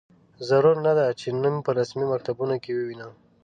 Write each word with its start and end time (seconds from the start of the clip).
ضرور 0.49 0.75
نه 0.85 0.93
ده 0.97 1.05
چې 1.19 1.27
نوم 1.41 1.55
په 1.65 1.71
رسمي 1.79 2.05
مکتوبونو 2.13 2.55
کې 2.63 2.71
ووینو. 2.73 3.09